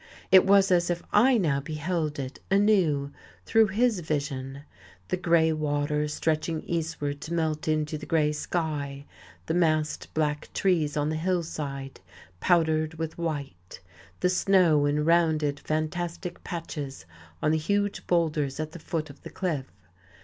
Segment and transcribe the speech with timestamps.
[0.31, 3.11] It was as if I now beheld it, anew,
[3.45, 4.63] through his vision:
[5.09, 9.05] the grey water stretching eastward to melt into the grey sky,
[9.45, 11.99] the massed, black trees on the hillside,
[12.39, 13.79] powdered with white,
[14.21, 17.05] the snow in rounded, fantastic patches
[17.39, 19.69] on the huge boulders at the foot of the cliff.